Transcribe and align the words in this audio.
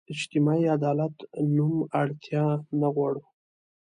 اجتماعي 0.13 0.65
عدالت 0.75 1.15
نوم 1.55 1.75
اړتیا 2.01 2.45
نه 2.79 2.87
غواړو. 2.95 3.23